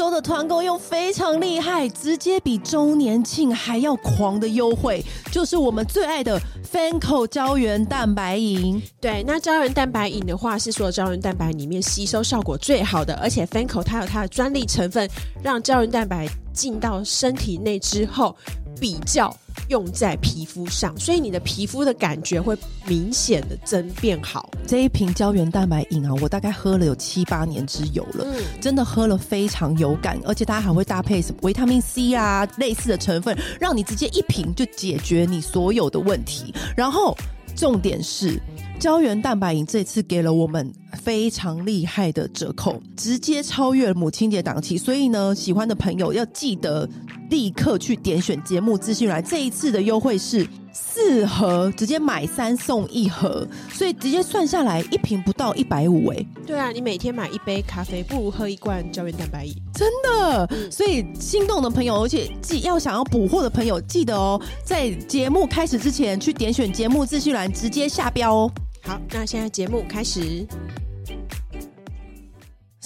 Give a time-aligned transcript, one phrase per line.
[0.00, 6.40] 周的团购又非常厉害，直接比周年庆还要狂的优惠，就是我们最爱的
[6.72, 8.82] Fanco 胶原蛋白饮。
[8.98, 15.06] 对，那胶原蛋白饮的话，是所有胶原蛋白里面吸收效果最好的，而且 Fanco 它有它的专利成分，
[15.42, 18.34] 让胶原蛋白进到身体内之后，
[18.80, 19.36] 比较
[19.68, 24.50] 用在皮肤上，所以你的皮肤的感觉会明显的增变好。
[24.66, 36.54] 这一瓶胶原蛋白饮啊，我大概喝了有七八年之久了，嗯，真的喝了非常有感，而且它还会搭配什么维他命 C 啊类似的成分，让你直接一瓶就解决你所有的问题。
[36.74, 37.14] 然后
[37.54, 38.40] 重点是，
[38.78, 44.78] 胶原蛋白饮这次给了我们非常厉害的折扣，直接超越了母亲节档期。
[44.78, 46.88] 所以呢，喜欢的朋友要记得。
[47.30, 56.26] 立刻去点选节目资讯栏，这一次的优惠是四盒，直接买三送一盒，所以直接算下来一瓶不到一百五哎。
[56.46, 59.54] 对啊，你每天买一杯咖啡，不如喝一罐胶原蛋白饮。
[59.72, 68.50] 真的，嗯、所以心动的朋友，而且记要想要补货的朋友，记得哦，在节目开始之前去点选节目资讯栏，直接下标哦。
[68.82, 70.44] 好，那现在节目开始。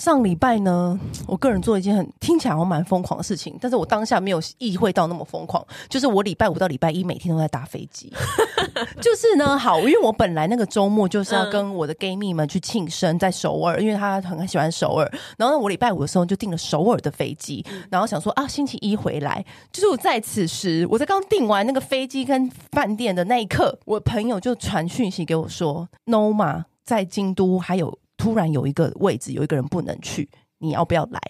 [0.04, 5.66] 上礼拜呢， 我个人做一件很听起来好像蛮疯狂的事情，但是我当下没有意会到那么疯狂。
[5.88, 8.12] 就是我礼拜五到礼拜一每天都在搭飞机，
[9.00, 15.10] 就是呢，好，因为我本来那个周末就是要跟我的 gay 蜜们去庆生，在首尔，因为他很喜欢首尔。
[15.38, 19.42] 然后呢，我礼拜五的时候就订了首尔的飞机，然后想说啊，星期一回来。
[19.72, 27.98] 就是我在此时，我在刚订完那个飞机跟饭店的那一刻，我朋友就传讯息给我说，Noma 在京都还有。
[28.24, 31.20] 突然有一个位置，有一个人不能去，你要不要来？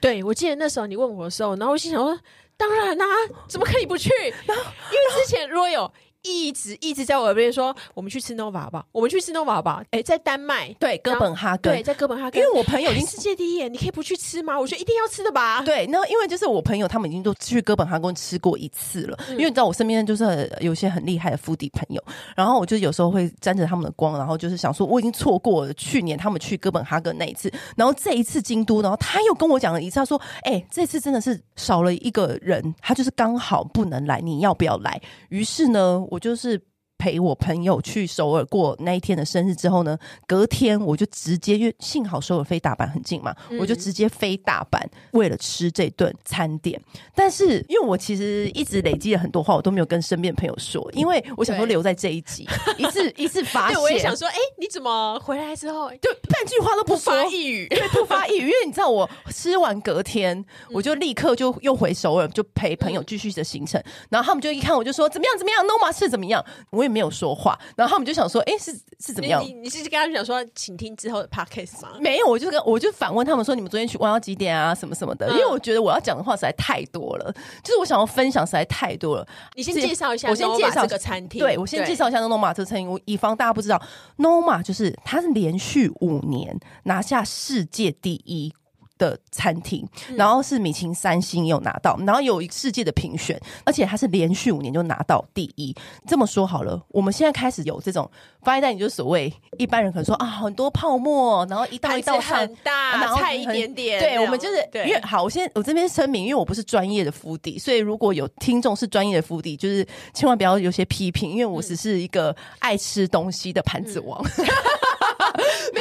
[0.00, 2.18] 对，我记得那时候你问我的时候，然后我心想说，
[2.56, 4.08] 当然啦、啊，怎么可以不去？
[4.24, 5.92] 因为之前如果有。
[6.22, 8.86] 一直一直在我耳边说：“我们去吃 Nova 好不好？
[8.92, 12.42] 我们去吃 Nova 好不好？”哎，在丹麦，对，哥本哈根，对，在哥本哈根。
[12.42, 14.58] 因为我朋友已经世界第一，你可以不去吃吗？
[14.58, 15.62] 我说一定要吃的吧。
[15.62, 19.16] 对，那因为就是我朋友他们已经都去哥本哈根吃过一次了。
[19.28, 22.02] 嗯、因为你知道我身边就是有些很厉害的 foodie 朋友，
[22.36, 36.60] 然后我就有时候会沾着他们的光，然后就是想说我已经错过了去年他们去哥本哈根那一次，然后这一次京都，然后他又跟我讲了一次，他说：“哎、欸，这次真的是少了一个人，他就是刚好不能来，你要不要来？”于是呢，我就是。
[36.98, 44.80] 陪我朋友去首尔过那一天的生日之后呢，隔天我就直接，因为幸好首尔飞大阪很近嘛，嗯、我就直接飞大阪，
[45.12, 46.80] 为了吃这顿餐点。
[47.14, 53.80] 但是因为我其实一直累积了很多话，我都没有跟身边朋友说，因为我想说留在这一集， 一次一次发现。
[53.80, 58.40] 我也想说，哎、欸，你怎么回来之后就半句话都不发一语， 对，不发一语。
[58.40, 63.80] 因为你知道，我吃完隔天，我就立刻就又回首尔，就陪朋友继续的行程。
[63.80, 71.90] 嗯、然后他们就一看我就说怎么样怎么样，Noma 是怎么样，我也没有说话，然后他们就想说：“哎，是是怎么样？”你你是跟他们讲说，请听之后的 podcast 吗？
[72.00, 74.74] 没有，我就跟我就反问他们说：“你们昨天去玩到几点啊？
[74.74, 77.32] 什么什么的？”嗯、因为我觉得我要讲的话实在太多了，
[77.62, 79.26] 就是我想要分享实在太多了。
[79.54, 81.40] 你先介绍一下，我先介绍这个餐厅。
[81.40, 83.80] 对，我先介绍一下 Noma 这个餐厅，我以防大家不知道
[84.16, 88.52] ，Noma 就是它是连续五年拿下世界第一。
[88.98, 89.86] 的餐厅，
[90.16, 95.74] 然后是米其林三星也有拿到，然后有一世界的评选，而且它是连续五年就拿到第一。
[96.06, 98.10] 这么说好了，我们现在开始有这种
[98.42, 104.00] 发现，你就所谓一般人可能说啊，很多泡沫，然后一道一道很大，然后菜一点点。
[104.00, 114.20] 对，我们就是因为好，我先我这边声明，因为我不是专业的 foodie，所以如果有听众是专业的 foodie，就是千万不要有些批评，因为我只是一个爱吃东西的盘子王。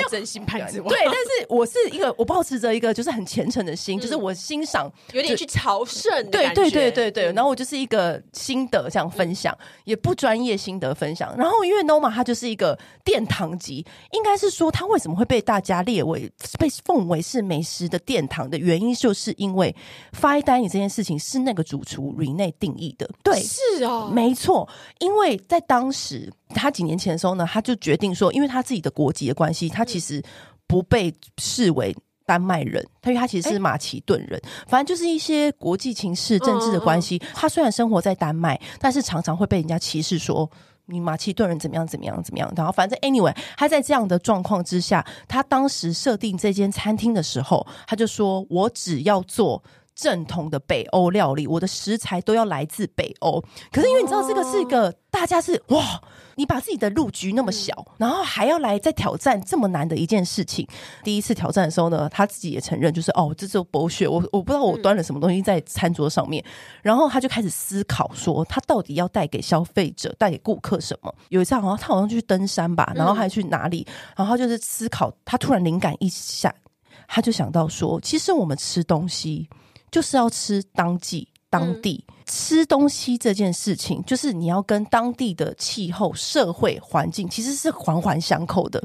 [0.09, 7.31] 真心盘子王，对，但是我是一个，我保持着一个就是很虔诚的心，嗯、就是我欣赏，有点去朝圣，对对对对对。
[7.33, 11.35] 然后我就是一个心得这样分享，嗯、也不专业心得分享。
[11.37, 19.75] 然后因为 Noma 它就是一个殿堂级，应该是说它为什么会被大家列为被奉为是美食的殿堂的原因，就是因为
[20.19, 24.67] Fine Dining 这件事情是那个主厨 Rene 定义的，对，是哦，没错，
[24.99, 26.31] 因为在当时。
[26.55, 30.21] 他几年前的时候呢，他就决定说，因为他自己的国籍的关系，他其实
[30.67, 31.95] 不被视为
[32.25, 34.37] 丹麦人，他因为他其实是马其顿人。
[34.37, 37.17] 欸、反正就是一些国际情势、政治的关系。
[37.17, 40.49] 嗯嗯，他虽然生活在丹麦，但是常常会被人家歧视，说
[40.87, 42.51] 你马其顿人怎么样怎么样怎么样。
[42.55, 49.63] 然后反正 anyway，他在这样的状况之下，他当时设定这间餐厅的时候，他就说我只要做
[49.97, 53.43] 正统的北欧料理，我的食材都要来自北欧。
[53.71, 55.99] 可是因为你知道，这个是一个大家是哇，
[56.35, 60.67] 你把自己的路局那么小，然后还要来再挑战这么难的一件事情。
[61.03, 66.45] 第一次挑战的时候呢，他自己也承认，就是哦，这是博学我，我不知道我端了什么东西在餐桌上面。
[66.83, 71.11] 然后他就开始思考说，他到底要带给消费者、带给顾客什么？
[71.29, 73.83] 有一次好像他好像去登山吧，然后还去哪里？
[74.15, 76.53] 然后他就是思考，他突然灵感一闪，
[77.07, 79.49] 他就想到说，其实我们吃东西。
[79.91, 88.83] 就是要吃当季当地、嗯、吃东西这件事情，就是你要跟当地的气候、社会环境其实是环环相扣的。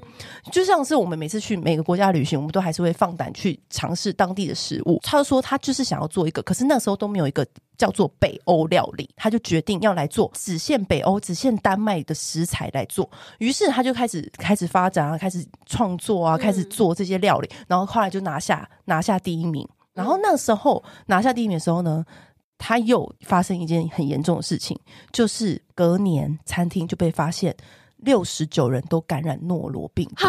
[0.53, 5.01] 就像是我们每次去每个国家旅行，我们都还是会放胆去尝试当地的食物。
[5.03, 7.45] 他就说他就是想要做一个，可是那时候都没有一个
[7.77, 13.11] 叫做北欧料理，他就决定要来做只限北欧、只限丹麦的食材来做。
[13.39, 19.69] 于是他就开始开始发展啊，开始创作啊，开始做这些料理，然后后来就拿下拿下第一名。
[19.95, 22.05] 然后那时候拿下第一名的时候呢，
[22.59, 24.79] 他又发生一件很严重的事情，
[25.13, 27.57] 就是隔年餐厅就被发现。
[28.05, 30.27] 六十九人都感染诺罗病毒，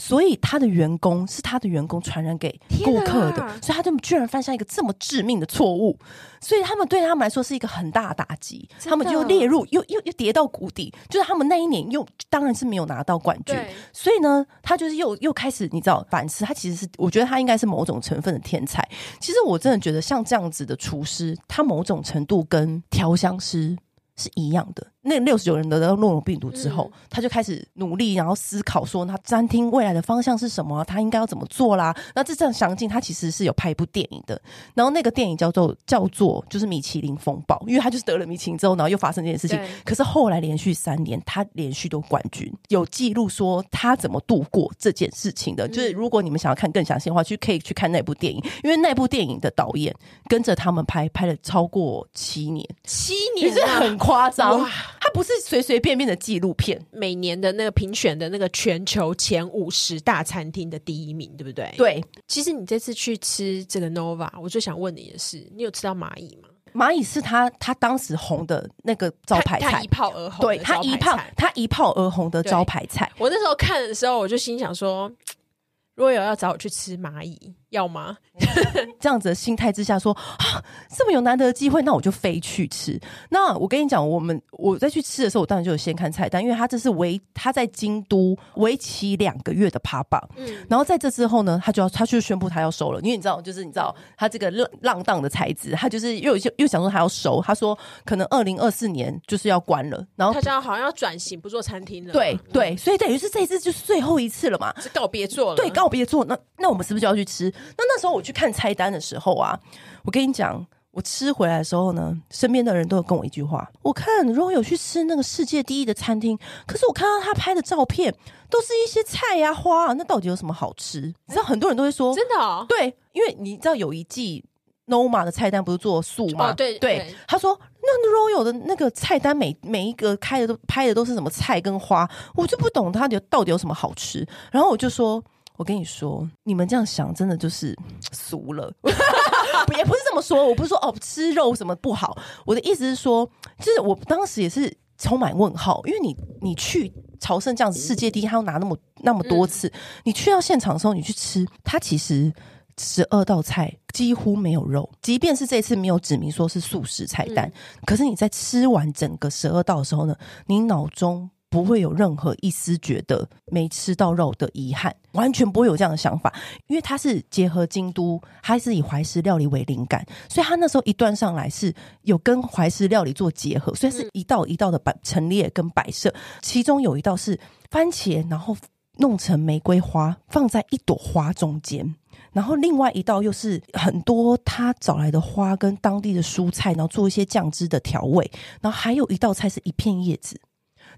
[0.00, 5.94] 所以他的员工是他的员工传染给顾客的，所以他就居然犯下一个这么致命的错误，
[6.40, 13.54] 所以他们对他们来说是一个很大的打击，他们就列入又又又跌到谷底，就是他们那一年又当然是没有拿到冠军，
[13.92, 18.82] 所以呢，他就是又又开始你知道反思，他其实是我觉得他应该是某种成分的天才，
[19.20, 23.76] 其实我真的觉得像这样子的厨师，他某种程度跟调香师
[24.16, 24.86] 是一样的。
[25.02, 30.84] 那六十九人得到诺如病毒之后，嗯，他就开始努力，然后思考说，他餐厅未来的方向是什么？
[30.84, 31.96] 他应该要怎么做啦？
[32.14, 34.40] 那这这样详尽，他其实是有拍一部电影的。
[34.74, 39.58] 然后那个电影叫做叫做就是米其林风暴，因为他就是得了米其林之后，然后又发生这件事情。
[39.84, 45.66] 可是后来连续三年，他连续都冠军，有记录说他怎么度过这件事情的。
[45.66, 49.94] 就是如果你们想要看更详细的话，去可以去看那部电影，因为那部电影的导演
[50.28, 54.68] 跟着他们拍，拍了超过七年，七年，啊，是很夸张。
[55.10, 61.72] 他不是随随便便的纪录片，每年的那个评选的那个全球前五十大餐厅的第一名，对不对？
[61.76, 62.04] 对。
[62.28, 66.48] 其实你这次去吃这个 Nova，我最想问你的是，你有吃到蚂蚁吗？
[66.72, 70.40] 蚂蚁是他他当时红的那个招牌菜，他一炮而红。
[70.40, 73.10] 对，他一炮他一炮而红的招牌菜。
[73.18, 75.10] 我那时候看的时候，我就心想说，
[75.96, 77.52] 如果有要找我去吃蚂蚁。
[77.70, 78.16] 要吗？
[79.00, 80.62] 这样子的心态之下说啊，
[80.96, 82.98] 这么有难得的机会，那我就飞去吃。
[83.30, 90.20] 那我跟你讲，我们我在去吃的时候，我当然就有先看菜单，因为他这是为他在京都为期两个月的趴榜。
[90.36, 102.12] 嗯，然后在这之后呢，他就要他就宣布他要收了，因为你知道，就是你知道他这个浪浪荡的才子，他就是又又想说他要收，他说可能二零二四年就是要关了，然后他这样好像要转型不做餐厅了。
[102.12, 105.56] 对对，所以等于是这一次就是最后一次了嘛，是告别做了。
[105.56, 106.24] 对，告别做。
[106.24, 107.52] 那那我们是不是就要去吃？
[107.76, 109.58] 那那时候我去看菜单的时候啊，
[110.04, 118.12] 我跟你讲，我吃回来的时候呢，身边的人都有跟我一句话：我看如果有去吃那个世界第一的餐厅，可是我看到他拍的照片
[118.48, 121.00] 都是一些菜呀、啊、花啊，那到底有什么好吃？
[121.00, 124.44] 你知道很多人都会说，真的、哦，对，因为你知道有一季
[124.88, 126.50] Noma 的菜单不是做素吗？
[126.50, 134.26] 哦、对对，他说那 Royal 的那个菜单每每一个开的都拍的都是什么菜跟花，我就不懂他到底有什么好吃。
[134.50, 135.22] 然后我就说。
[135.60, 137.76] 我跟你说，你们这样想真的就是
[138.12, 138.72] 俗了，
[139.76, 140.42] 也不是这么说。
[140.46, 142.16] 我不是说哦，吃肉什么不好。
[142.46, 146.90] 我的意思是说，就是我当时也是充满问号，因为你你去
[147.20, 149.70] 朝圣这样子世界第一，他要拿那么那么多次，
[150.04, 152.32] 你去到现场的时候，你去吃，它其实
[152.78, 157.52] 十二道菜几乎没有肉，即便是这次没有指明说是素食菜单，
[157.84, 161.28] 可是你在吃完整个十二道的时候呢，你脑中。
[161.50, 166.32] 不会有任何一丝觉得没吃到肉的遗憾，完全不会有这样的想法，
[166.68, 177.38] 因为它是结合京都，它是以怀石料理为灵感，所以它那时候一端上来是有跟怀石料理做结合，所以是一道一道的摆陈列跟摆设，其中有一道是
[177.68, 178.56] 番茄，然后
[178.98, 181.96] 弄成玫瑰花放在一朵花中间，
[182.32, 188.30] 然后另外一道又是很多他找来的花跟当地的蔬菜，然后做一些酱汁的调味，
[188.60, 190.40] 然后还有一道菜是一片叶子。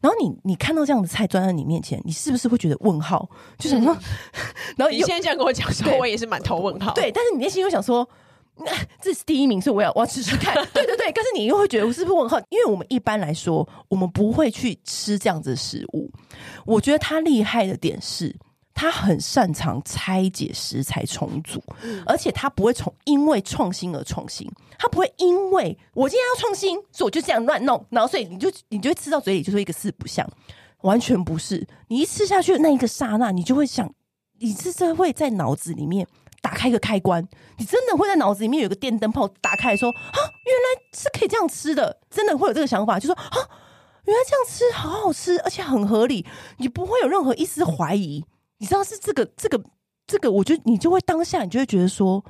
[0.03, 3.27] 然后你你看到这样的菜端在你面前，你是不是会觉得问号？
[3.57, 3.97] 就是说，
[4.77, 6.93] 然后你现在这样跟我讲说，我也是满头问号。
[6.93, 8.07] 对，但是你内心又想说，
[8.57, 10.55] 那这是第一名，所以我要我要试试看。
[10.75, 12.37] 对对对，但是你又会觉得我是不是问号？
[12.51, 16.11] 因为我们一般来说，我们不会去吃这样子的食物。
[16.67, 18.35] 我觉得他厉害的点是。
[18.83, 21.63] 他很擅长拆解食材重组，
[22.05, 30.29] 而且他不会从因为创新而创新，他不会因为我今天要创新，所以我就这样乱弄，然后所以你就你就会吃到嘴里就是一个四不像，
[30.81, 31.65] 完全不是。
[31.87, 33.89] 你一吃下去的那一个刹那，你就会想，
[34.41, 36.05] 你是会在脑子里面
[36.41, 37.25] 打开一个开关，
[37.59, 43.39] 你真的会在脑子里面有一个电灯泡打开，说啊，原来是可以这样吃的，真的会有这个想法，就说啊，
[44.07, 48.25] 原来这样吃好好吃，而且很合理，你不会有任何一丝怀疑。
[48.63, 49.61] 你知道是这个这个
[50.07, 52.25] 这个，我觉得你就会当下，你就会觉得说，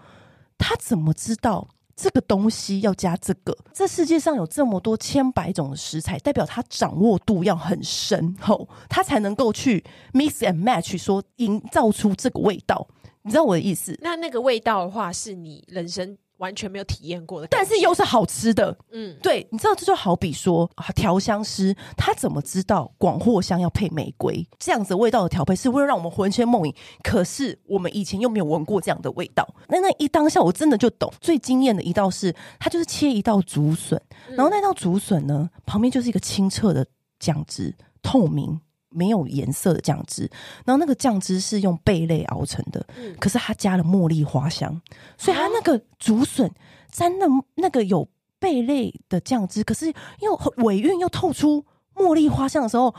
[0.56, 1.68] 他怎么知道？
[1.94, 9.84] 这个东西要加这个，这世界上有这么多千百种的食材，代表他掌握度要很深厚，他才能够去
[10.14, 12.88] mix and match，说营造出这个味道。
[13.20, 13.96] 你知道我的意思？
[14.00, 16.16] 那那个味道的话，是你人生。
[16.42, 18.76] 完全没有体验过的，但是又是好吃的。
[18.90, 26.74] 嗯，对，你知道这就好比说啊，调香师他怎么知道广藿香要配玫瑰这样子味道的调配是会让我们魂牵梦萦？
[27.04, 29.48] 可是我们以前又没有闻过这样的味道。
[29.68, 31.12] 那那一当下我真的就懂。
[31.20, 36.84] 最惊艳的一道是，它就是切一道竹笋，然后那道竹笋呢，旁边就是一个清澈的
[37.20, 37.72] 酱汁，
[38.02, 38.60] 透明。
[38.92, 40.30] 没有颜色的酱汁，
[40.64, 44.80] 然后那个酱汁是用贝类熬成的，嗯、可是它加了茉莉花香，
[45.16, 46.50] 所以它那个竹笋
[46.90, 48.08] 沾的那个有
[48.38, 52.94] 贝类的酱汁，可是又尾韵又透出茉莉花香的时候，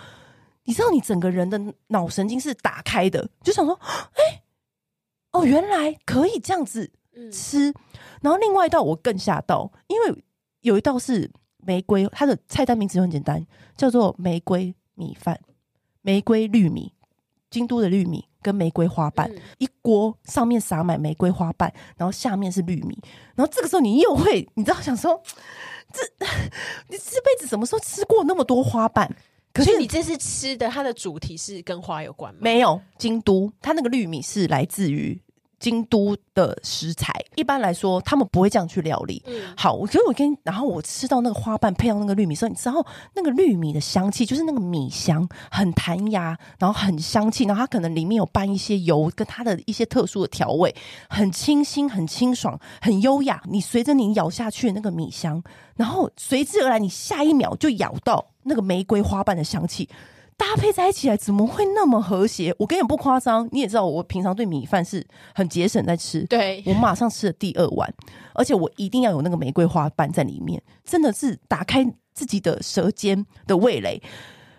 [0.63, 3.79] 你知道你整个人的脑神经是打开的，就想说，
[4.13, 4.43] 哎，
[5.31, 6.91] 哦，原来可以这样子
[7.31, 7.69] 吃。
[7.69, 7.75] 嗯、
[8.21, 10.23] 然后另外一道我更吓到，因为
[10.61, 13.45] 有一道是玫瑰，它的菜单名字很简单，
[13.75, 15.39] 叫做玫瑰米饭。
[16.03, 16.93] 玫瑰绿米，
[17.49, 22.95] 京都的绿米跟玫瑰花瓣、嗯、一锅，上面撒满玫瑰花瓣，然后下面是绿米，
[23.35, 25.19] 然后这个时候你又会，你知道想说，
[25.91, 26.01] 这
[26.89, 29.09] 你这辈子什么时候吃过那么多花瓣？
[29.53, 32.39] 可是你这次吃的，它的主题是跟花有关吗？
[32.41, 35.21] 没有，京都它那个绿米是来自于。
[35.63, 39.23] 京都的食材，一般来说他们不会这样去料理。
[39.25, 50.75] 嗯，好，我觉得我跟，然后我吃到那个花瓣配上那个绿米时候，你知道那个绿米的香气，就是那个米香很弹牙，然后很香气，然后它可能里面有拌一些油，跟它的一些特殊的调味，
[51.07, 53.41] 很清新、很清爽、很优雅。
[53.49, 55.41] 你随着你咬下去的那个米香，
[55.77, 59.87] 然后随之而来，你下一秒就咬到那个玫瑰花瓣的香气。
[60.37, 62.53] 搭配在一起来，怎么会那么和谐？
[62.59, 66.23] 我跟你不夸张，你也知道，我平常对米饭是很节省在吃。
[66.25, 67.93] 对，我马上吃了第二碗，
[68.33, 74.01] 而且我一定要有那个玫瑰花瓣在里面，真的是打开自己的舌尖的味蕾。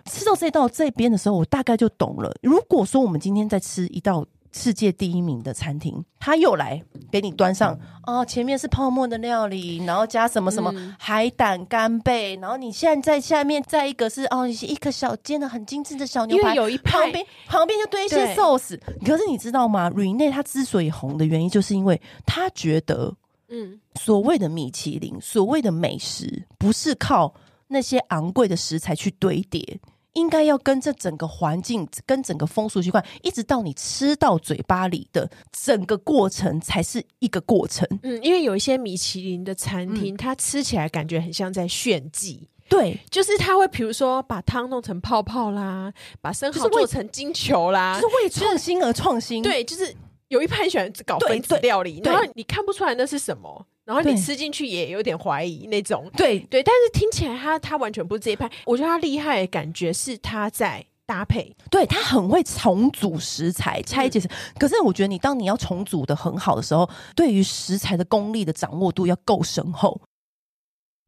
[0.06, 2.34] 吃到这道这边的时候，我大概就懂了。
[2.42, 4.26] 如果说我们今天在吃一道。
[4.56, 6.80] 世界第一名的餐厅，他又来
[7.10, 18.80] 给你端上哦，前面是泡沫的料理，然后加什么什么、嗯、海胆干贝，然后你现在在下面再一个是哦，一个小煎的很精致的小牛排，有一旁边旁边就堆一些寿司。
[19.04, 23.12] 可是你知道吗？Rene 他之所以红的原因，就是因为他觉得，
[23.48, 27.34] 嗯，所谓的米其林，所谓的美食，不是靠
[27.66, 29.80] 那些昂贵的食材去堆叠。
[30.14, 37.86] 应该要跟这整个环境、跟整个风俗习惯，一直到你吃到嘴巴里的整个过程，才是一个过程。
[38.02, 42.48] 嗯，因为有一些米其林的餐厅，嗯、它吃起来感觉很像在炫技。
[42.66, 45.92] 对，就是他会比如说把汤弄成泡泡啦，
[46.22, 49.42] 把生蚝做成金球啦，就是为创新而创新。
[49.42, 49.94] 对，就是
[50.28, 53.66] 有一派喜欢搞分子料理，然后你看不出来那是什么。
[53.84, 58.50] 然后你吃进去也有点怀疑那种，对对，但是听起来他他完全不是这一派。
[58.64, 64.18] 我觉得他厉害的感觉是他在搭配，对，他很会重组食材，拆解。
[64.20, 70.00] 嗯、可是我觉得你当你要重组的很好的时候，对于食材的功力的掌握度要够深厚。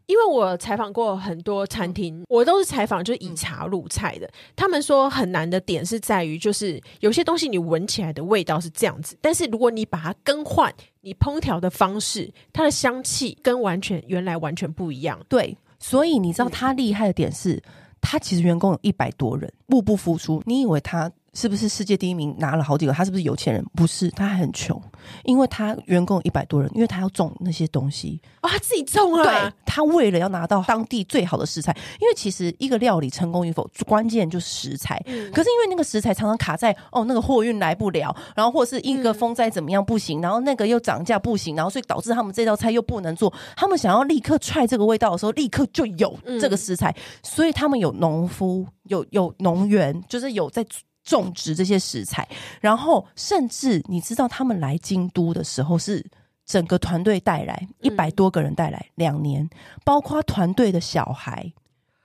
[0.06, 4.30] 因为我采访过很多餐厅，我都是采访就是以茶入菜的。
[4.54, 15.18] 他们说很难的点是在于，就是有些东西你闻起来的味道是这样子，但是如果你把它更换，你烹调的方式，它的香气跟完全原来完全不一样。
[15.28, 17.62] 对，所以你知道他厉害的点是，
[18.00, 20.42] 他其实员工有一百多人，入不敷出。
[20.46, 21.10] 你以为他？
[21.36, 22.92] 是不是世界第一名拿了好几个？
[22.94, 23.62] 他是不是有钱人？
[23.74, 24.80] 不是，他还很穷，
[25.24, 29.22] 因为他员工有一百多人，因为他要种那些东西啊、哦，他自己种啊。
[29.22, 34.98] 对，他为了要拿到当地最好的食材，因为其实一个料理成功与否，关键就是食材。
[35.04, 43.30] 嗯、可是因为那个食材常常卡在哦，那个货运来不了，然后或者是一个风灾怎么样不行，嗯、然后那个又涨价不行，然后所以导致他们这道菜又不能做。
[43.54, 50.64] 他们想要立刻踹这个味道的时候，立刻就有这个食材，嗯、所以他们有农夫，有有农园，就是有在。
[51.06, 52.28] 种植这些食材，
[52.60, 56.04] 然后甚至你知道他们来京都的时候是
[56.44, 59.48] 整个团队带来一百多个人带来两年，
[59.84, 61.52] 包括团队的小孩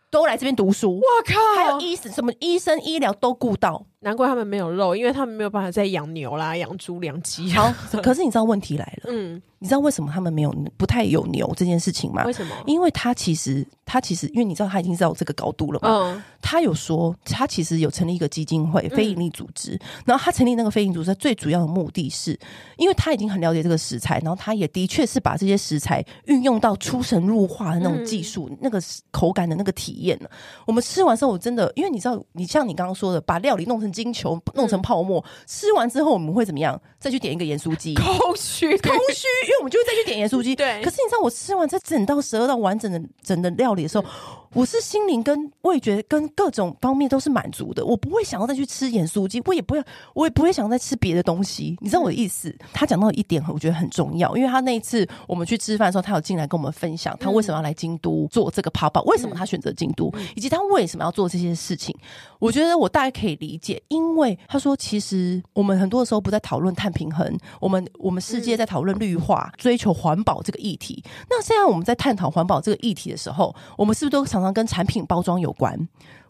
[0.10, 0.98] 都来这边读书。
[0.98, 1.62] 我靠！
[1.62, 7.50] 还有医生什么医生医疗都顾到，难怪他们没有肉，因为他们没有办法再养牛啦、养猪、养鸡。
[7.52, 9.42] 好， 可是你知道问题来了，嗯。
[9.64, 12.24] 你知道为什么他们没有不太有牛这件事情吗？
[12.26, 12.56] 为什么？
[12.66, 15.88] 因为他其实他其实因为你知道他已经到这个高度了嘛。
[15.88, 16.24] 嗯。
[16.42, 19.76] 他有说他其实有成立一个基金会，非营利组织。
[19.76, 22.36] 嗯、然后他成立那个非营利组织最主要的目的是，
[22.78, 28.82] 因为他已经很了解这个食材，然后他也的确是把这些食材运用到出神入化的那种技术、嗯、那个
[29.12, 30.32] 口感的那个体验了。
[30.66, 36.80] 我们吃完之后，我真的因为你知道，你像你刚刚说的，把料理弄成金球，弄成泡沫，嗯、吃完之后我们会怎么样？
[37.00, 38.06] 再去点一个盐酥鸡，空
[38.36, 39.28] 虚，空虚。
[39.46, 40.82] 因为我们就会再去点盐酥鸡， 对。
[40.84, 44.06] 可是你知道，我吃完这整道十二道完整的整的料理的时候，
[44.54, 47.86] 我是心灵跟味觉跟各种方面都是满足的。
[47.86, 51.78] 我不会想要再去吃盐酥鸡，我也不要，我也不会想要再吃别的东西。
[51.80, 52.54] 你知道我的意思？
[52.74, 61.96] 他讲到一点，我觉得很重要，因为他那一次我们去吃饭的时候，他有进来跟我们分享他为什么要来京都做这个跑跑，为什么他选择京都，以及他为什么要做这些事情。
[62.40, 71.02] 我觉得我大概可以理解，因为他说，其实我们很多的时候不在讨论碳平衡，我们我们世界在讨论绿化、追求环保这个议题。
[71.30, 75.88] 那现在我们在探讨环保这个议题的时候，我们是不是都常常常跟产品包装有关？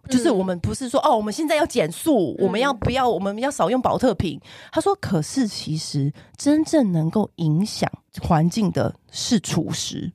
[0.09, 3.07] 就是我们不是说哦，我们现在要减速，我们要不要？
[3.07, 4.39] 我们要少用保特瓶？
[4.71, 7.89] 他说，可是其实真正能够影响
[8.19, 10.11] 环境的是厨师。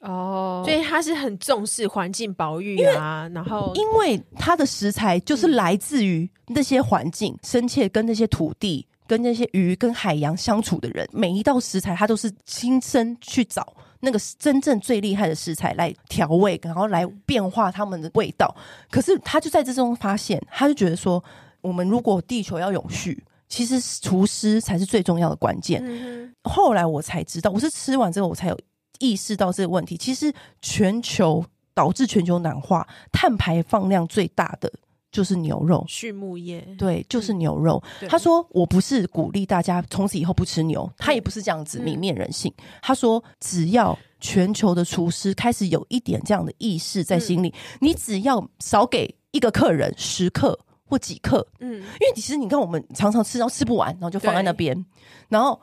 [0.00, 18.54] 哦，所以他是很重视环境保育啊，然后因为他的食材就是来自于那些环境，深切跟那些土地、跟那些鱼、跟海洋相处的人，每一道食材他都是亲身去找那个真正最厉害的食材来调味，然后来变化他们的味道。
[18.90, 21.22] 可是他就在这中发现，他就觉得说，
[21.60, 25.82] 我们如果地球要永续，其实厨师才是最重要的关键。
[25.84, 28.58] 嗯、后来我才知道，我是吃完之后我才有。
[29.00, 34.68] 意识到这个问题，其实全球导致全球暖化碳排放量最大的
[35.10, 37.82] 就是牛肉、畜牧业，对，就是牛肉。
[38.00, 42.52] 嗯、他说：“我不是鼓励大家从此以后不吃牛，他也不是这样子泯灭人性。
[42.58, 54.84] 嗯”他说：“只要全球的厨师开始有一点这样的意识在心里，嗯、你只要少给一个客人十克或几克，嗯，因为其实你看，我们常常吃，然后吃不完，然后就放在那边，
[55.28, 55.60] 然后。”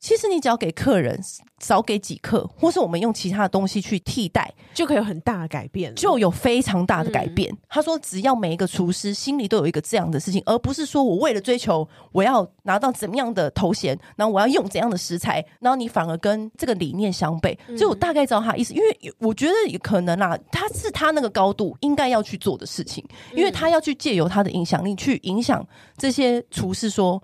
[0.00, 1.20] 其实你只要给客人
[1.60, 7.52] 少给几克，或是我们用其他的东西去替代，就可以有很大的改变，就有非常大的改变。
[7.52, 17.54] 嗯、他说，只要每一个厨师心里都有一个这样的事情，而不是说我为了追求我要拿到怎么样的头衔，然后我要用怎样的食材，然后你反而跟这个理念相悖。
[17.76, 25.62] 所以我大概知道他意思，因为我觉得也可能啦，他是他那个高度应该要去做的事情，因为他要去借由他的影响力去影响
[25.98, 27.22] 这些厨师说。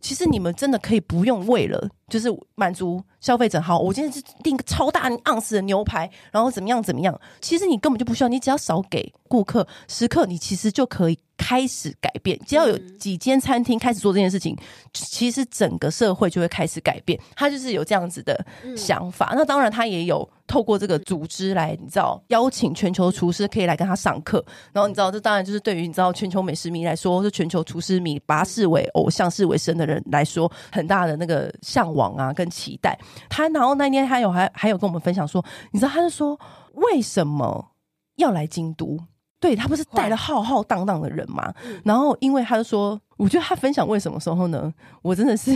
[0.00, 7.20] 其实你们真的可以不用为了就是满足消费者，好，我今天是订个超大盎司的牛排，然后怎么样怎么样。
[7.40, 12.38] 其实你根本就不需要，你只要少给顾客食客，你其实就可以开始改变。
[12.46, 14.56] 只要有几间餐厅开始做这件事情，
[14.92, 17.18] 其实整个社会就会开始改变。
[17.34, 18.46] 他就是有这样子的
[18.76, 19.32] 想法。
[19.34, 20.30] 那当然，他也有。
[20.46, 32.98] 透过这个组织来，你知道邀请全球厨师可以来跟他上课，然后你知道这当然就是对于你知道全球美食迷来说，是全球厨师迷把他视为偶像、视为神的人来说，很大的那个向往啊跟期待。
[33.28, 36.38] 他然后那天他有还还有跟我们分享说，你知道他是说
[36.72, 37.72] 为什么
[38.16, 38.98] 要来京都？
[39.40, 41.52] 对，他不是带了浩浩荡荡的人嘛？
[41.84, 44.72] 然后因为他就说，我觉得他分享为什么时候呢？
[45.02, 45.52] 我真的是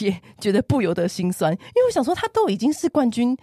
[0.00, 3.36] 也觉得不由得心酸，因为我想说他都已经是冠军。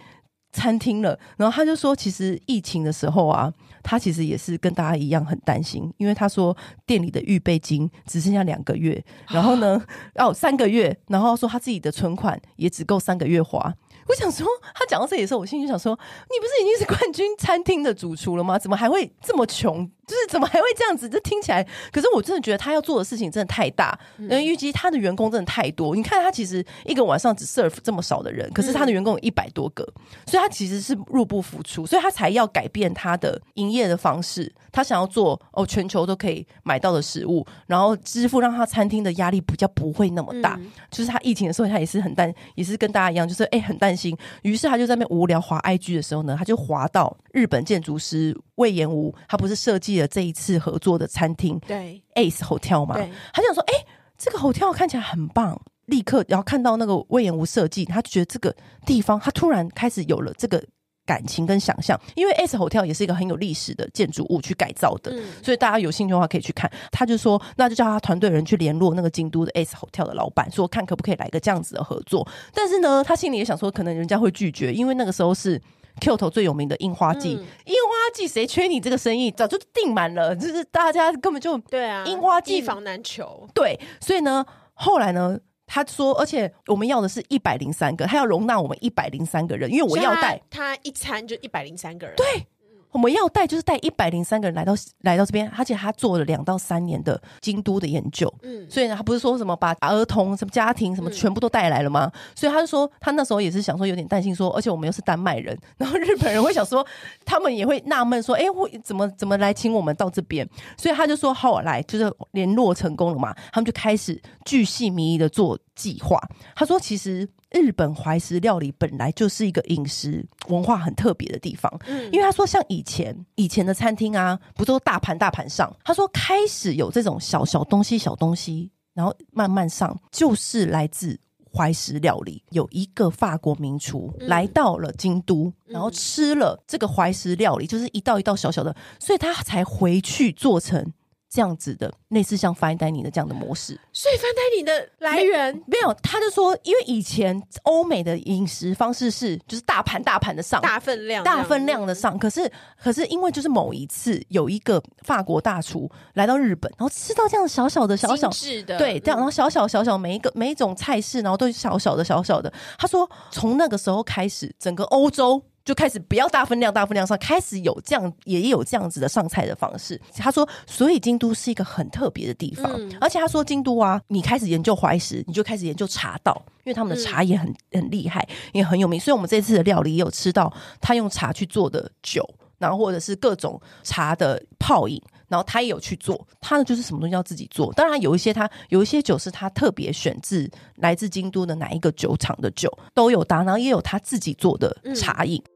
[0.52, 9.82] 餐厅了，然后他就说，其实疫情的时候啊，他其实也是跟大家一样很担心，因为他说店里的预备金只剩下两个月， 然后呢，
[10.16, 13.74] 哦三个月，然后说他自己的存款也只够三个月花。
[14.08, 18.58] 我想说，他讲到这里的时候，我心里就想说，你不是已经是冠军餐厅的主厨了吗？
[18.58, 19.88] 怎么还会这么穷？
[20.10, 21.08] 就是怎么还会这样子？
[21.08, 25.94] 这听起来，可是我真的觉得他要做的事情真的太大，因为预计他的员工真的太多。
[25.94, 29.84] 你看他其实一个晚上只 serve 这么少的人，可是他的员工有一百多个，
[30.26, 34.52] 所以他其实是入不敷出，所以他才要改变他的营业的方式。
[34.72, 40.56] 他想要做哦，全球都可以买到的食物，然后支付让他餐厅的压力比较不会那么大。
[40.60, 44.16] 嗯、就是他疫情的时候，他也是很担，也是跟大家一样，就是哎、欸、很担心。
[44.42, 52.96] 于是他就在那边无聊滑 IG 的时候呢，他就滑到日本建筑师魏延吾，他不是设计了这一次合作的餐厅对 Ace Hotel 嘛？
[53.32, 53.86] 他就想说，哎、欸，
[54.18, 60.62] 这个 hotel 看起来很棒，立刻然后看到那个魏延无设计，他就觉得这个地方，他突然开始有了这个。
[61.06, 66.70] 感情跟想象，因为 Ace Hotel 也是一个很有历史的建筑物去改造的，嗯、所以大家有兴趣的话可以去看。
[66.92, 72.28] 他就说，那就叫他团队人去联络那个京都的 Ace Hotel 的老板，说看可不可以来个这样子的合作。
[72.54, 75.60] 但是呢，他心里也想说，可能人家会拒绝，因为那个时候是
[76.00, 79.30] Kyoto 最有名的樱花季，樱、嗯、花季谁缺你这个生意？
[79.30, 83.48] 早就订满了，就是大家根本就对啊，樱花季一房难求。
[83.54, 92.14] 对，所以呢，后来呢，他说，而且我们要的是一百零三个，他要容纳我们一百零三个人，因为我要带他一餐就一百零三个人。
[92.16, 92.46] 对。
[92.92, 102.10] 我们要带就是带一百零三个人来到来到这边，而且他做了两到三年的京都的研究，嗯，所以呢，他不是说什么把儿童、什么家庭、什么全部都带来了吗？
[102.12, 106.84] 嗯、所以他就说，他那时候也是想说有点担心说，而且我们又是丹麦人，然后日本人会想说，
[107.24, 110.48] 他们也会纳闷说，哎，我怎么怎么来请我们到这边？
[110.76, 116.20] 所以他就说，好来，就是联络成功了嘛，他们就开始巨细靡遗的做计划。
[116.54, 117.28] 他说，其实。
[117.50, 125.74] 日本怀石料理本来就是一个饮食文化很特别的地方，嗯，因为他说像以前以前的餐厅啊，不都大盘大盘上？
[125.82, 131.18] 他说开始有这种小小东西小东西，然后慢慢上，就是来自
[131.52, 132.42] 怀石料理。
[132.50, 140.92] 有一个法国名厨来到了京都，然后吃了这个怀石料理，就是一道一道小小的，所以他才回去做成。
[141.30, 145.54] 这样子的类似像 fine dining 的这样的模式，所以 fine dining 的来源？
[145.54, 152.50] 没，没有，他就说，因为以前欧美的饮食方式是就是大盘大盘的上，大分量大分量的上，可是
[152.82, 158.28] 可是因为就是某一次有一个法国大厨来到日本，然后吃到这样小小的小小
[158.66, 158.76] 的。
[158.76, 165.40] 对，这样然后小小小小每一个每一种菜式，然后都是小小的小小的，他说从那个时候开始，整个欧洲。
[165.64, 170.00] 就开始不要大分量，大分量上开始有这样，也有这样子的上菜的方式。
[170.16, 178.98] 他说，所以京都是一个很特别的地方，嗯、而且他说京都啊，你开始研究怀石，你就开始研究茶道，因为他们的茶也很很厉害，也很有名。
[178.98, 186.26] 所以我们这次的料理也有吃到他用茶去做的酒，然后或者是各种茶的泡饮，然后他也有去做。
[186.42, 195.42] 他呢就是什么东西要自己做，当然有一些他有一些酒是他特别选自来自京都的哪一个酒厂的酒都有搭，然后也有他自己做的茶饮。
[195.46, 195.50] 嗯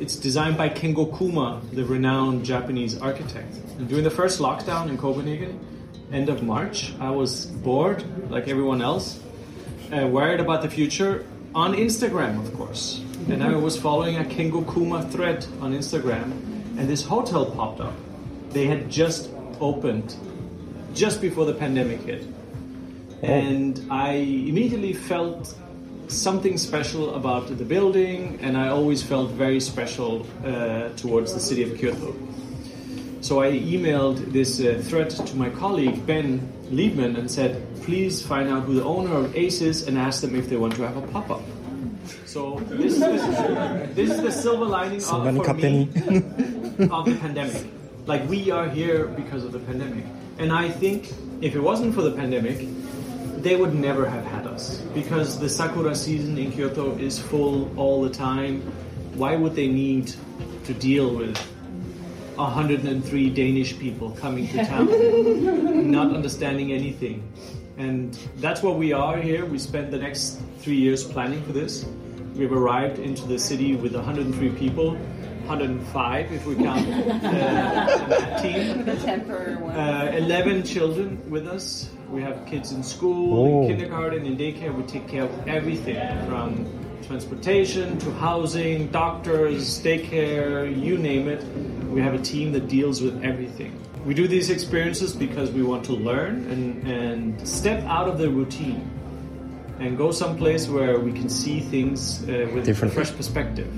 [0.00, 3.58] It's designed by Kengo Kuma, the renowned Japanese architect.
[3.80, 5.58] And during the first lockdown in Copenhagen,
[6.12, 9.18] end of March, I was bored, like everyone else,
[9.90, 13.00] uh, worried about the future, on Instagram, of course.
[13.28, 16.30] And I was following a Kengo Kuma thread on Instagram,
[16.78, 17.92] and this hotel popped up.
[18.50, 19.30] They had just
[19.60, 20.14] opened
[20.94, 22.24] just before the pandemic hit.
[23.22, 23.26] Oh.
[23.26, 25.54] And I immediately felt
[26.08, 31.62] something special about the building, and I always felt very special uh, towards the city
[31.62, 32.14] of Kyoto.
[33.20, 38.48] So I emailed this uh, thread to my colleague Ben Liebman and said, please find
[38.48, 40.96] out who the owner of Ace is and ask them if they want to have
[40.96, 41.42] a pop up.
[42.26, 45.82] So this is, the, this is the silver lining of, for me,
[46.90, 47.66] of the pandemic.
[48.08, 50.06] Like we are here because of the pandemic.
[50.38, 52.66] And I think if it wasn't for the pandemic,
[53.42, 58.00] they would never have had us because the sakura season in Kyoto is full all
[58.00, 58.62] the time.
[59.12, 60.14] Why would they need
[60.64, 61.36] to deal with
[62.36, 67.30] 103 Danish people coming to town, not understanding anything?
[67.76, 69.44] And that's what we are here.
[69.44, 71.84] We spent the next three years planning for this.
[72.34, 74.96] We've arrived into the city with 103 people
[75.48, 78.84] 105 if we count uh, that team.
[78.88, 79.74] The temporary one.
[79.74, 81.88] Uh, 11 children with us.
[82.10, 83.62] We have kids in school, oh.
[83.62, 84.74] in kindergarten, in daycare.
[84.74, 86.66] We take care of everything from
[87.06, 91.42] transportation to housing, doctors, daycare, you name it.
[91.88, 93.72] We have a team that deals with everything.
[94.04, 98.28] We do these experiences because we want to learn and, and step out of the
[98.28, 98.90] routine
[99.78, 102.92] and go someplace where we can see things uh, with Different.
[102.92, 103.72] a fresh perspective.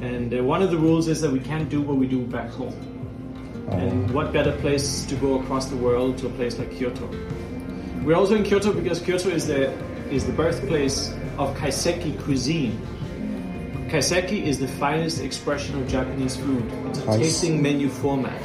[0.00, 2.50] And uh, one of the rules is that we can't do what we do back
[2.50, 2.74] home.
[3.68, 3.72] Oh.
[3.72, 7.08] And what better place to go across the world to a place like Kyoto?
[8.04, 9.72] We're also in Kyoto because Kyoto is the
[10.10, 12.80] is the birthplace of kaiseki cuisine.
[13.88, 16.64] Kaiseki is the finest expression of Japanese food.
[16.86, 18.40] It's a tasting menu format.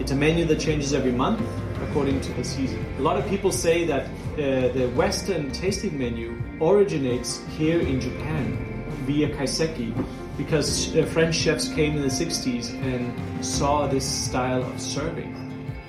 [0.00, 1.40] It's a menu that changes every month
[1.82, 2.84] according to the season.
[2.98, 8.58] A lot of people say that uh, the Western tasting menu originates here in Japan
[9.06, 9.94] via kaiseki
[10.38, 15.34] because uh, French chefs came in the 60s and saw this style of serving.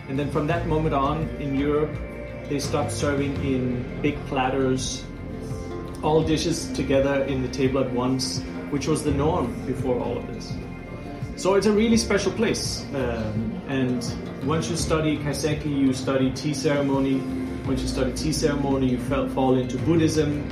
[0.10, 1.96] And then from that moment on in Europe,
[2.50, 5.06] they stopped serving in big platters,
[6.02, 10.26] all dishes together in the table at once, which was the norm before all of
[10.34, 10.52] this.
[11.36, 12.84] So it's a really special place.
[12.96, 14.04] Um, and
[14.44, 17.22] once you study kaiseki, you study tea ceremony.
[17.68, 20.44] Once you study tea ceremony, you fall into Buddhism,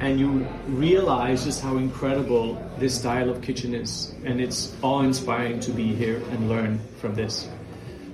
[0.00, 4.12] and you realize just how incredible this style of kitchen is.
[4.24, 7.48] And it's awe inspiring to be here and learn from this.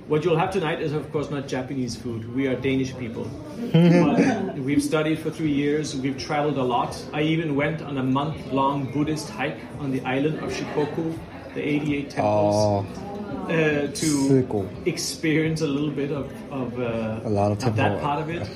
[0.07, 2.35] What you'll have tonight is, of course, not Japanese food.
[2.35, 3.23] We are Danish people.
[3.73, 5.95] but we've studied for three years.
[5.95, 6.95] We've traveled a lot.
[7.11, 11.17] I even went on a month-long Buddhist hike on the island of Shikoku,
[11.55, 17.51] the 88 temples, Oh, uh, to experience a little bit of, of, uh, A lot
[17.51, 18.47] of that part of it.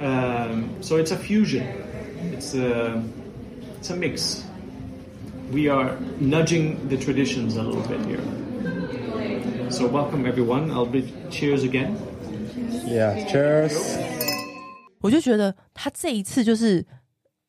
[0.00, 1.62] Um, so it's a fusion.
[2.30, 3.02] It's a,
[3.78, 4.44] it's a mix.
[5.52, 8.22] We are nudging the traditions a little bit here.
[9.70, 10.70] So welcome everyone.
[10.70, 11.96] I'll be cheers again.
[12.86, 13.72] yeah, cheers.
[15.00, 16.86] 我就觉得他这一次就是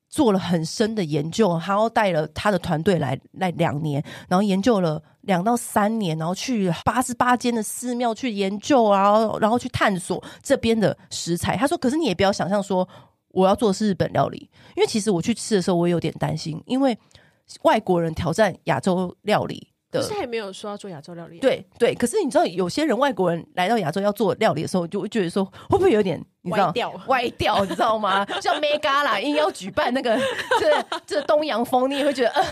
[0.09, 11.55] 做了很深的研究，然后带了他的团队来来两年，然后研究了两到三年，然后去八十八间的寺庙去研究啊，然后然后去探索这边的食材。
[11.55, 12.87] 他说：“可是你也不要想象说
[13.33, 16.97] 我要做的是日本料理，因为其实我去吃的时候，我也有点担心，因为
[17.63, 28.25] 外国人挑战亚洲料理的可是还没有说要做亚洲料理、啊。，对对，可是你知道，有些人外国人来到亚洲要做料理的时候，就会觉得说，会不会有点你知道歪掉歪掉，你知道吗？
[28.41, 30.19] 像 Mega 啦，硬要举办那个
[30.59, 32.43] 这这东洋风，你也会觉得呃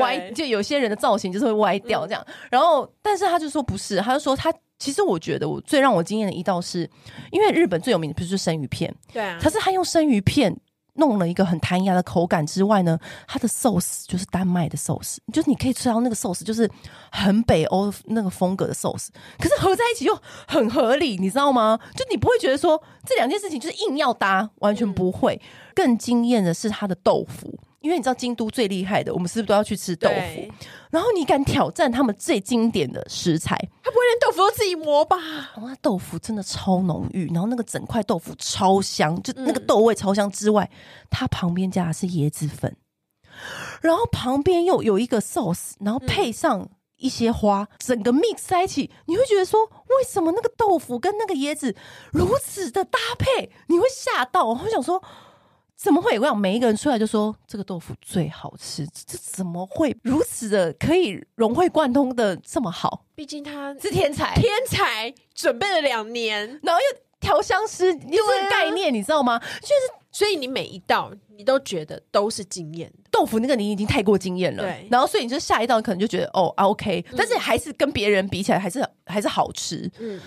[0.00, 2.24] 歪，就有些人的造型就是会歪掉这样。
[2.50, 6.88] 然后，但是他就说不是，他就说他其实我觉得我最让我惊艳的一道是，
[7.30, 10.54] 因为日本最有名的不是生鱼片，对啊，可是他用生鱼片
[10.94, 16.70] 弄了一个很弹牙的口感之外呢，它的 sauce 就是丹麦的 sauce，就是你可以吃到那个 sauce 就是
[17.10, 21.78] 很北欧那个风格的 sauce，可是合在一起又很合理，你知道吗？
[21.96, 25.40] 就你不会觉得说这两件事情就是硬要搭，完全不会。
[25.74, 30.48] 更惊艳的是它的豆腐，因为你知道京都最厉害的，我们是不是都要去吃豆腐？
[30.90, 33.56] 然后你敢挑战他们最经典的食材？
[33.82, 35.16] 他不会连豆腐都自己磨吧？
[35.56, 40.70] 哦，那豆腐真的超浓郁，然后那个整块豆腐超香，就那个豆味超香之外，
[41.10, 42.76] 它旁边加的是椰子粉，
[43.80, 46.68] 然后旁边又有一个 sauce，然后配上
[46.98, 51.74] 一些花，整个 mix 在一起，你会觉得说，为什么那个豆腐跟那个椰子
[52.12, 53.50] 如此的搭配？
[53.66, 55.02] 你会吓到，我会想说。
[55.82, 56.16] 怎么会？
[56.16, 63.04] 我想每一个人出来就说这个豆腐最好吃，这怎么会如此的可以融会贯通的这么好？
[63.16, 69.40] 毕竟他是天才，天才，准备了两年，然后又调香师，又这个概念，你知道吗？
[69.40, 69.74] 就是
[70.12, 73.10] 所以你每一道你都觉得都是惊艳的。
[73.10, 79.90] 豆腐那个你已经太过惊艳了，对然后所以你就下一道可能就觉得哦啊 OK，、但是还是跟别人比起来还是还是好吃。
[79.98, 80.20] 嗯，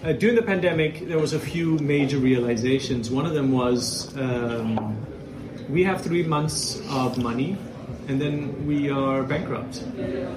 [0.00, 3.10] Uh, during the pandemic, there was a few major realizations.
[3.10, 4.96] One of them was um,
[5.68, 7.58] we have three months of money,
[8.06, 9.82] and then we are bankrupt.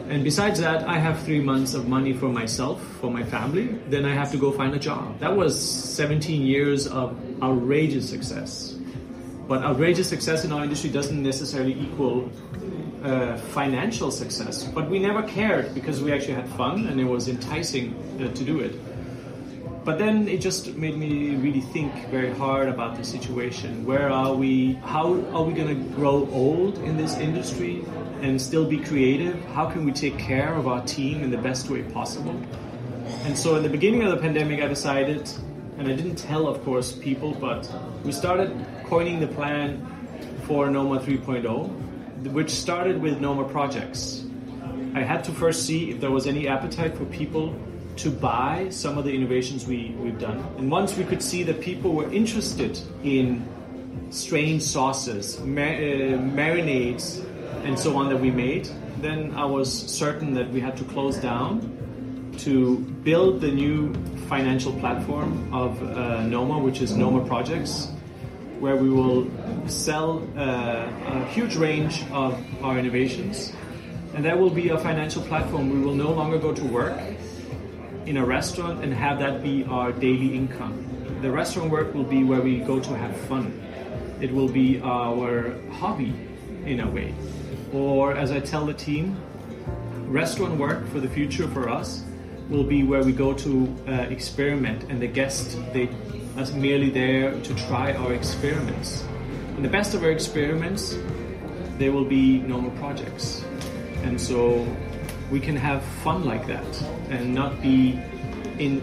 [0.09, 3.67] And besides that, I have three months of money for myself, for my family.
[3.87, 5.19] Then I have to go find a job.
[5.19, 8.75] That was 17 years of outrageous success.
[9.47, 12.31] But outrageous success in our industry doesn't necessarily equal
[13.03, 14.63] uh, financial success.
[14.63, 18.43] But we never cared because we actually had fun and it was enticing uh, to
[18.43, 18.73] do it.
[19.83, 23.83] But then it just made me really think very hard about the situation.
[23.83, 24.73] Where are we?
[24.73, 27.83] How are we going to grow old in this industry
[28.21, 29.43] and still be creative?
[29.55, 32.39] How can we take care of our team in the best way possible?
[33.23, 35.27] And so, in the beginning of the pandemic, I decided,
[35.79, 37.67] and I didn't tell, of course, people, but
[38.03, 38.53] we started
[38.85, 39.81] coining the plan
[40.43, 44.23] for Noma 3.0, which started with Noma projects.
[44.93, 47.55] I had to first see if there was any appetite for people
[47.97, 50.39] to buy some of the innovations we, we've done.
[50.57, 53.47] And once we could see that people were interested in
[54.09, 57.25] strange sauces, ma- uh, marinades,
[57.63, 61.17] and so on that we made, then I was certain that we had to close
[61.17, 61.77] down
[62.39, 63.93] to build the new
[64.27, 67.89] financial platform of uh, Noma, which is Noma Projects,
[68.59, 69.29] where we will
[69.67, 73.51] sell uh, a huge range of our innovations.
[74.13, 75.69] And that will be a financial platform.
[75.69, 76.97] We will no longer go to work
[78.05, 80.85] in a restaurant and have that be our daily income.
[81.21, 83.61] The restaurant work will be where we go to have fun.
[84.19, 86.13] It will be our hobby
[86.65, 87.13] in a way.
[87.73, 89.17] Or as I tell the team,
[90.07, 92.03] restaurant work for the future for us
[92.49, 95.89] will be where we go to uh, experiment and the guest they
[96.37, 99.03] are merely there to try our experiments.
[99.55, 100.97] And the best of our experiments,
[101.77, 103.43] they will be normal projects.
[104.03, 104.67] And so
[105.29, 106.65] we can have fun like that
[107.11, 107.99] and not be
[108.57, 108.81] in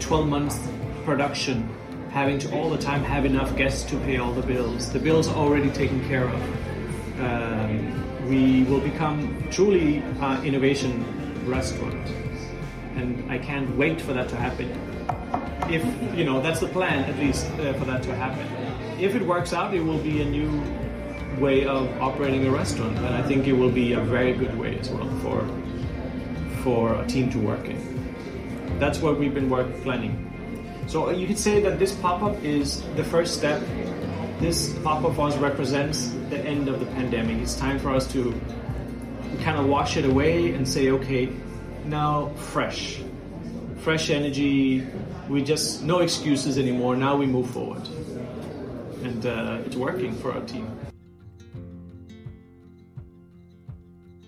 [0.00, 0.68] 12 months
[1.04, 1.68] production
[2.10, 4.90] having to all the time have enough guests to pay all the bills.
[4.90, 7.20] The bills are already taken care of.
[7.20, 11.04] Um, we will become truly an innovation
[11.46, 12.08] restaurant.
[12.96, 14.70] And I can't wait for that to happen.
[15.70, 15.84] If,
[16.16, 18.46] you know, that's the plan at least uh, for that to happen.
[18.98, 20.62] If it works out, it will be a new
[21.38, 22.96] way of operating a restaurant.
[22.96, 25.46] And I think it will be a very good way as well for,
[26.66, 27.78] for a team to work in.
[28.80, 30.14] That's what we've been work planning.
[30.88, 33.62] So you could say that this pop-up is the first step.
[34.40, 37.38] This pop-up for us represents the end of the pandemic.
[37.38, 38.34] It's time for us to
[39.44, 41.28] kind of wash it away and say, okay,
[41.84, 43.00] now fresh,
[43.78, 44.84] fresh energy.
[45.28, 46.96] We just no excuses anymore.
[46.96, 47.86] Now we move forward,
[49.04, 50.66] and uh, it's working for our team.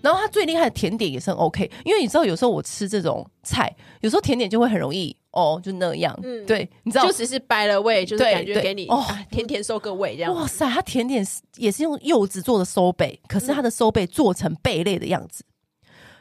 [0.01, 6.17] 然后它最厉害的甜点也是很 OK，因为你知道有时候我吃这种菜，有时候甜点就会很容易哦，就那样。
[6.23, 10.33] 嗯，对，你知道，就只是掰了味，就是感觉给你哦，甜甜收个味这样。
[10.33, 11.25] 哇塞，它甜点
[11.57, 15.43] 也是用柚子做的收贝，可是它的收贝做成贝类的样子，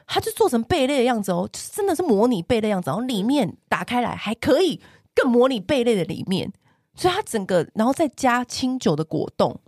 [0.07, 4.81] 它就做成贝类的样子哦，就是真的是模拟贝类的样子，然后里面打开来还可以
[5.14, 6.53] 更模拟贝类的里面，
[6.95, 9.59] 所以它整个然后再加清酒的果冻，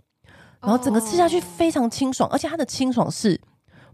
[0.61, 3.39] 然后整个吃下去非常清爽，而且它的清爽是。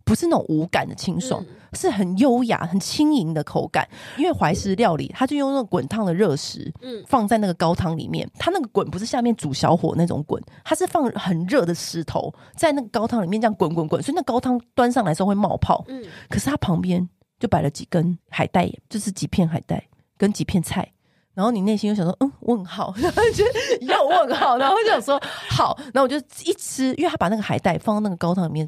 [0.07, 3.85] 不是那种无感的清爽，嗯、是很优雅、很轻盈的口感。
[4.17, 8.25] 因为怀石料理，它就用那种滚烫的热食，嗯，放在那个高汤里面。
[8.39, 15.83] 它那个滚不是下面煮小火那种滚，它是放很热的石头在那个高汤里面这样滚滚滚，所以那高汤端上来的时候会冒泡。
[15.89, 17.05] 嗯，可是它旁边
[17.37, 19.83] 就摆了几根海带，就是几片海带
[20.17, 20.89] 跟几片菜。
[21.33, 23.45] 然后你内心又想说，嗯，问号，然 后就
[23.85, 28.67] 要问号，然后就想说好，然后我就一吃，因为他把那个海带放到那个高汤里面。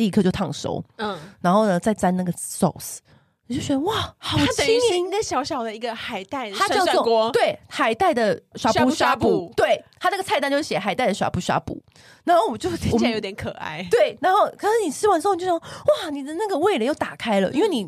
[0.00, 3.00] 立刻就烫熟，嗯，然后呢，再沾那个 sauce，
[3.46, 11.82] 你就觉得哇，好轻盈，它等于是一个小小的一个海带，它叫做对海带的刷布刷布，对，它那个菜单就是写海带的刷布刷布，
[12.24, 17.86] 然后我就听起来有点可爱，对，然后可是你吃完之后你就说哇，你的那个味蕾又打开了，因为你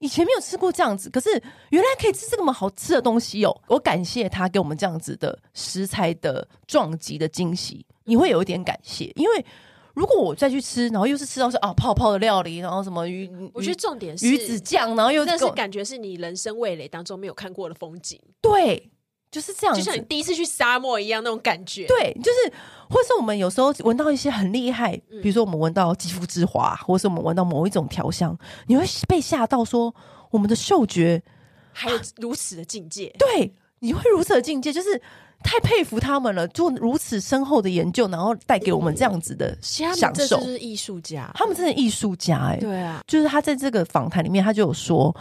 [0.00, 1.30] 以前没有吃过这样子，可是
[1.70, 9.46] 原来可以吃这么好吃的东西哦，我感谢他给我们这样子的食材的撞击的惊喜，你会有一点感谢，因为。
[9.98, 18.16] 如果我再去吃，然后又是吃到是啊泡泡的料理，然后什么鱼，我觉得重点是鱼子酱，然后又那是感觉是你人生味蕾当中没有看过的风景。
[18.40, 18.90] 对，
[19.32, 21.84] 就是这样，就像你第一次去沙漠一样那种感觉。
[21.88, 22.52] 对，就是，
[22.88, 29.92] 或是我们有时候闻到一些很厉害，比如说我们闻到肌肤之华，或是我们闻到某一种调香，你会被吓到，说
[30.30, 31.20] 我们的嗅觉
[31.72, 33.12] 还有如此的境界。
[33.18, 35.02] 对，你会如此的境界，就是。
[35.42, 40.12] 太佩服他们了，做如此深厚的研究，然后带给我们这样子的享受。
[40.12, 42.60] 这是艺术家，他们真的艺术家哎、欸。
[42.60, 45.14] 对啊，就是他在这个访谈里面，他就有说，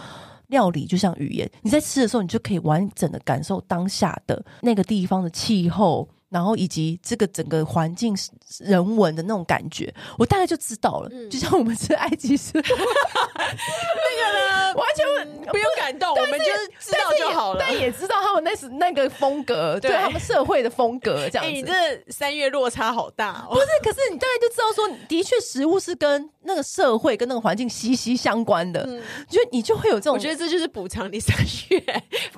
[0.47, 6.07] 料理就像语言，你在吃的时候，你就可以完整的感受当下的那个地方的气候。
[6.29, 8.13] 然后以及这个整个环境
[8.59, 11.09] 人文的那种感觉，我大概就知道了。
[11.13, 12.75] 嗯、就像我们吃埃及式， 那个呢，
[14.75, 15.05] 完全
[15.45, 17.63] 不用感动，我们就是知道就好了。
[17.65, 21.51] 但也知道他们那时那个风格，对他们社会的风格这样子。
[21.51, 21.71] 你这
[22.11, 23.53] 三月落差好大哦。
[23.53, 28.83] 不是，可是你大概就知道说，的确食物是跟那个社会跟那个环境息息相关的。
[28.85, 31.33] 嗯，就你就会有这种，我觉得这就是补偿你三
[31.69, 31.81] 月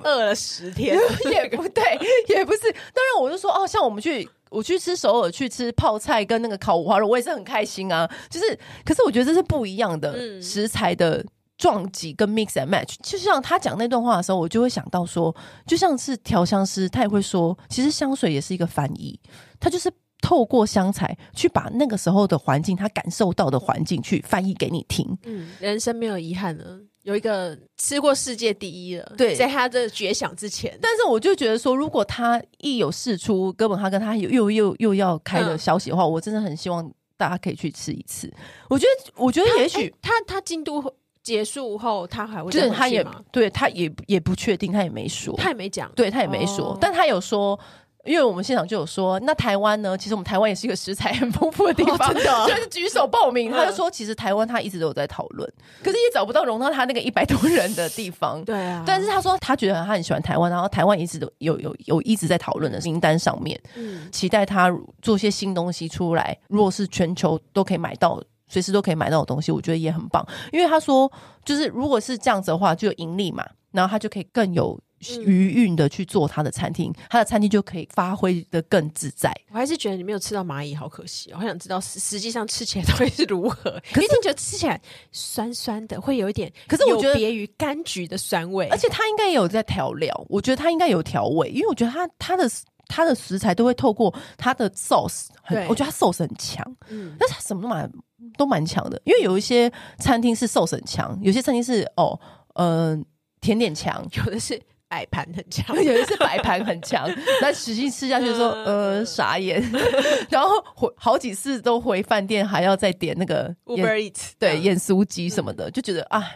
[0.04, 0.96] 饿了十天，
[1.32, 1.82] 也不对，
[2.28, 2.70] 也不是。
[2.70, 3.79] 当然，我就说哦，像。
[3.82, 8.08] 我们去，我去吃首尔，去吃泡菜跟那个烤五花肉，我也是很开心啊。
[8.28, 11.24] 就是，可是我觉得这是不一样的食材的
[11.56, 12.94] 撞击跟 mix and match。
[13.02, 15.34] 就像他讲那段话的时候，我就会想到说，
[15.66, 19.18] 就像是调香师，他也会说，其实香水也是一个翻译，
[19.58, 19.90] 他就是
[20.20, 25.18] 透过香材去把那个时候的环境，他感受到的环境去翻译给你听。
[25.24, 26.80] 嗯，人生没有遗憾了。
[27.02, 38.32] 有一个吃过世界第一了，对，在他的绝响之前，但是我就觉得说，如果他一有事出哥本哈根他有又又又要开的消息的话，嗯、我真的很希望大家可以去吃一次。
[38.68, 40.82] 我觉得，我觉得也许他他京都
[41.22, 47.58] 结束后，他还会就是他也对他也也不确定，他也没说，他也没讲，对他也没说，哦、但他有说。
[48.04, 49.96] 因为我们现场就有说，那台湾呢？
[49.96, 53.50] 其实我们台湾也是一个食材很丰富的地方， 哦、真的，就是举手报名。
[53.50, 55.46] 他就说，其实台湾他一直都有在讨论，
[55.82, 58.42] 可是也找不到容到他那个一百多人的地方。
[58.46, 66.36] 对啊，但是他说他觉得他很喜欢台湾，然后台湾一直都有有有一直在讨论的名单上面，嗯，期待他做些新东西出来。
[66.48, 70.26] 如果是全球都可以买到，随时都可以买到的东西，我觉得也很棒。
[70.52, 71.10] 因为他说，
[71.44, 74.80] 就是如果是这样子的话，就有盈利嘛，然后他就可以更有。
[75.24, 79.32] 余韵的去做他的餐厅，他的餐厅就可以发挥的更自在。
[79.50, 81.38] 我还是觉得你没有吃到蚂蚁，好可惜哦！
[81.40, 83.70] 我想知道实实际上吃起来会是如何。
[83.92, 90.14] 可是你觉得吃起来酸酸的，会有一点，可是我觉得有别于柑橘的酸味，而且他应该也有在调料。
[90.28, 92.50] 我觉得他应该有调味，因为我觉得他他的
[92.86, 97.92] 他的食材都会透过他的 sauce，很我觉得他 sauce 很强，嗯，但是他什么都蛮
[98.36, 99.00] 都蛮强的。
[99.04, 102.18] 因为有一些餐厅是 sauce 很强，有些餐厅是哦，
[102.54, 103.04] 嗯、呃，
[103.40, 104.60] 甜点强，有的是。
[104.90, 107.08] 摆盘很强， 有一次摆盘很强，
[107.40, 109.62] 那实际吃下去说，呃，傻眼，
[110.28, 116.28] 然后回好几次都回饭店，还要再点那个 Uber Eats，对，盐酥鸡什么的，就觉得啊，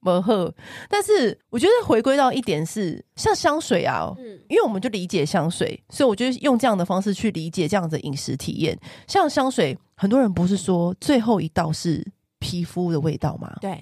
[0.00, 0.52] 不喝。
[0.88, 8.76] 但是我觉得回归到一点是，像香水啊，嗯，因为我们就理解香水，所以我觉得用这样的方式去理解这样的饮食体验。
[9.06, 12.04] 像香水，很多人不是说最后一道是
[12.40, 13.56] 皮肤的味道吗？
[13.60, 13.80] 对。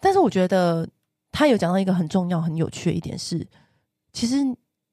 [0.00, 0.88] 但是我觉得
[1.32, 3.46] 他有讲到一个很重要、很有趣的一点是，
[4.12, 4.36] 其实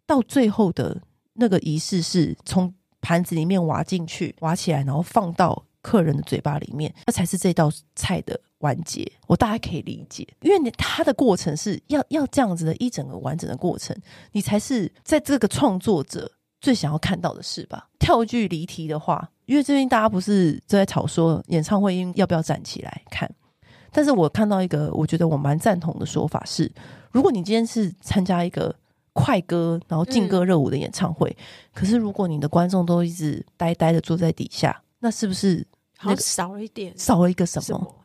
[0.06, 1.02] 到最后的
[1.34, 5.66] 那个仪式是从盘子里面挖进去、挖起来，然后放到。
[5.86, 9.06] 客人的嘴巴里面，那才是这道菜的完结。
[9.28, 13.96] 我大概可以理解，因为你它的过程是要要这样子的一整个完整的过程，
[14.32, 17.88] 你才是在这个创作者最想要看到的事吧。
[18.00, 23.32] 跳句离题的话，因为最近大家不是都在吵说演唱会应要不要站起来看，
[23.96, 26.70] 但是我看到一个我觉得我蛮赞同的说法是：
[27.12, 28.76] 如果你今天是参加一个
[29.14, 31.44] 快歌然后劲歌热舞的演唱会，嗯、
[31.74, 35.66] 可是如果你的观众都一直呆呆的坐在底下，那是不是？
[35.98, 37.96] 好像少了一点，少了一个什么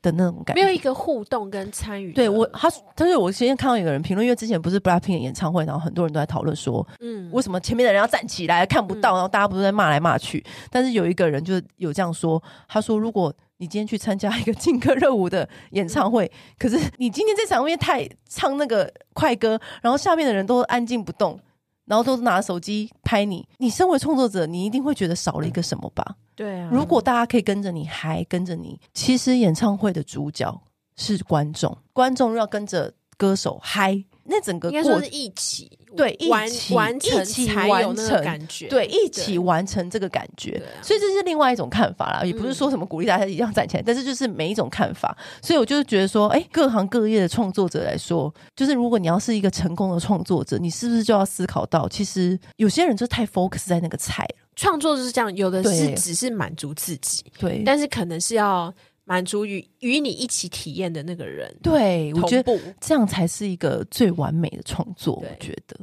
[0.00, 2.12] 的那种感觉，没有一个互动跟参与。
[2.12, 10.42] 对我，他，但是我今天看到有个人评论，因为之前不是 BLACKPINK 的演唱会，然后很多人都在讨论说，嗯，为什么前面的人要站起来看不到，然后大家不是在骂来骂去？
[10.70, 21.38] 但是有一个人就有这样说，他说，如果你今天去参加一个劲歌热舞的演唱会，可是你今天这场面太唱那个快歌，然后下面的人都安静不动，
[21.84, 26.16] 然后都拿手机拍你，你身为创作者，你一定会觉得少了一个什么吧？
[26.34, 30.62] 对啊，如果大家可以跟着你，还跟着你，其实演唱会的主角
[30.96, 54.36] 是观众，观众要跟着歌手嗨，那整个应该说是一起对一起完成，一起完成感觉，对，一起完成这个感觉，所以这是另外一种看法啦，也不是说什么鼓励大家一定要站起来，但是就是每一种看法，所以我就是觉得说，哎，各行各业的创作者来说，就是如果你要是一个成功的创作者，你是不是就要思考到，其实有些人就太 focus 在那个菜了。
[54.56, 58.72] 创作就是这样，有的是只是满足自己，对，但是可能是要
[59.10, 65.16] 满足于与你一起体验的那个人，对，我觉得这样才是一个最完美的创作。
[65.16, 65.76] 我觉得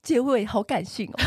[0.00, 1.14] 结尾好感性哦。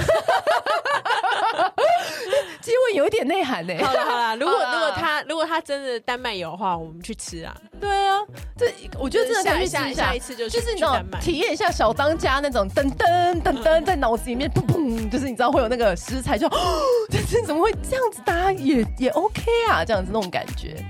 [2.62, 3.74] 结尾有点内涵呢。
[3.84, 7.54] 好了好了， 如果如果他如果他真的丹麦有的话，我们去吃啊。
[7.78, 8.20] 对啊，
[8.58, 16.80] 这我觉得真的可以下一下一次就就是你知道体验一下小当家那种噔噔噔噔在脑子里面砰砰，就是你知道会有那个食材就哦，
[17.12, 18.22] 这这怎么会这样子？
[18.26, 20.82] 大家也也 OK 啊，这样子那种感觉。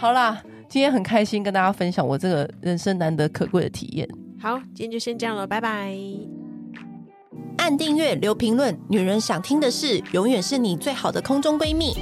[0.00, 4.08] 好啦，今天很开心跟大家分享我这个人生难得可贵的体验。
[4.40, 5.94] 好，今天就先这样了，拜拜。
[7.58, 11.92] 按订阅，留评论，女人想听的事，永远是你最好的空中闺蜜。